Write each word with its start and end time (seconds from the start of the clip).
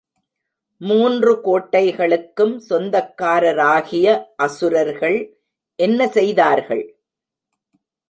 மூன்று 0.81 1.33
கோட்டைகளுக்கும் 1.43 2.55
சொந்தக்காரராகிய 2.69 4.07
அசுரர்கள் 4.35 5.19
என்ன 5.79 6.07
செய்தார்கள்? 6.07 6.83